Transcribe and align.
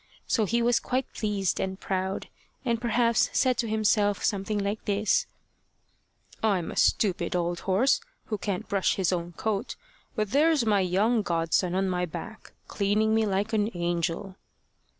So 0.25 0.45
he 0.45 0.63
was 0.63 0.79
quite 0.79 1.13
pleased 1.13 1.59
and 1.59 1.79
proud, 1.79 2.27
and 2.65 2.81
perhaps 2.81 3.29
said 3.33 3.55
to 3.59 3.69
himself 3.69 4.23
something 4.23 4.57
like 4.57 4.83
this 4.85 5.27
"I'm 6.41 6.71
a 6.71 6.75
stupid 6.75 7.35
old 7.35 7.59
horse, 7.59 8.01
who 8.25 8.39
can't 8.39 8.67
brush 8.67 8.95
his 8.95 9.13
own 9.13 9.33
coat; 9.33 9.75
but 10.15 10.31
there's 10.31 10.65
my 10.65 10.79
young 10.79 11.21
godson 11.21 11.75
on 11.75 11.87
my 11.87 12.07
back, 12.07 12.51
cleaning 12.67 13.13
me 13.13 13.27
like 13.27 13.53
an 13.53 13.69
angel." 13.75 14.37